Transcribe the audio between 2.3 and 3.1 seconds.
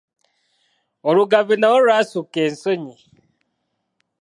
ensonyi.